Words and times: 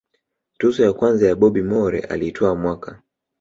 tuzo 0.59 0.79
ya 0.85 0.93
kwanza 0.93 1.27
ya 1.27 1.35
Bobby 1.35 1.61
Moore 1.63 1.99
alitwaa 1.99 2.55
mwaka 2.55 3.01